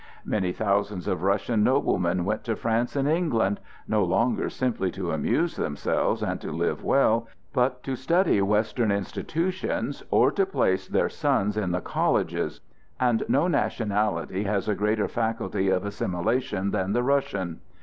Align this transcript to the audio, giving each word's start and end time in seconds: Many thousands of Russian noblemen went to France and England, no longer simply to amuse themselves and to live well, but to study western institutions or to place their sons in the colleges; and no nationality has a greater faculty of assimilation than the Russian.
Many 0.25 0.51
thousands 0.51 1.07
of 1.07 1.21
Russian 1.21 1.63
noblemen 1.63 2.25
went 2.25 2.43
to 2.45 2.55
France 2.55 2.95
and 2.95 3.07
England, 3.07 3.59
no 3.87 4.03
longer 4.03 4.49
simply 4.49 4.89
to 4.93 5.11
amuse 5.11 5.57
themselves 5.57 6.23
and 6.23 6.41
to 6.41 6.51
live 6.51 6.83
well, 6.83 7.27
but 7.53 7.83
to 7.83 7.95
study 7.95 8.41
western 8.41 8.91
institutions 8.91 10.01
or 10.09 10.31
to 10.31 10.47
place 10.47 10.87
their 10.87 11.07
sons 11.07 11.55
in 11.55 11.69
the 11.69 11.81
colleges; 11.81 12.61
and 12.99 13.21
no 13.29 13.47
nationality 13.47 14.41
has 14.45 14.67
a 14.67 14.73
greater 14.73 15.07
faculty 15.07 15.69
of 15.69 15.85
assimilation 15.85 16.71
than 16.71 16.93
the 16.93 17.03
Russian. 17.03 17.59